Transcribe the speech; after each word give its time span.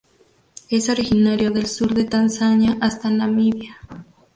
Es 0.71 0.89
originario 0.89 1.51
del 1.51 1.67
sur 1.67 1.93
de 1.93 2.05
Tanzania 2.05 2.75
hasta 2.81 3.11
Namibia. 3.11 3.77